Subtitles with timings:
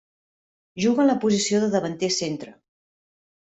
[0.85, 2.59] Juga en la posició de davanter centre.